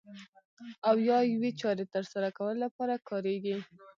او 0.89 0.95
یا 1.09 1.17
یوې 1.33 1.51
چارې 1.61 1.85
ترسره 1.93 2.29
کولو 2.37 2.59
لپاره 2.65 2.95
کاریږي. 3.09 3.55